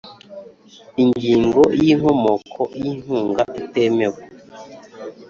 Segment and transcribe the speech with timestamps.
[1.03, 4.21] Ingingo y Inkomoko y inkunga itemewe